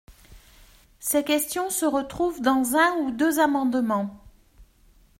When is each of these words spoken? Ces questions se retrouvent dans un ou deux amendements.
Ces 0.99 1.23
questions 1.23 1.69
se 1.69 1.85
retrouvent 1.85 2.41
dans 2.41 2.75
un 2.75 2.95
ou 3.03 3.11
deux 3.11 3.39
amendements. 3.39 4.19